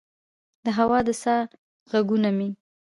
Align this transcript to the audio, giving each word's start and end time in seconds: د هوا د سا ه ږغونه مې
د 0.63 0.67
هوا 0.77 0.99
د 1.07 1.09
سا 1.23 1.35
ه 1.47 1.49
ږغونه 2.01 2.29
مې 2.37 2.49